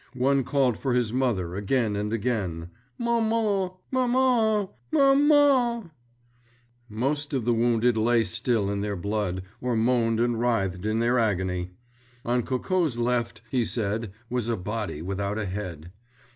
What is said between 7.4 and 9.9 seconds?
the wounded lay still in their blood, or